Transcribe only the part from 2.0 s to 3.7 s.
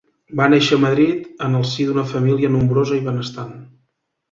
família nombrosa i benestant.